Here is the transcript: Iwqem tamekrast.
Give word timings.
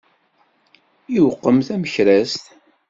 Iwqem 1.17 1.57
tamekrast. 1.67 2.43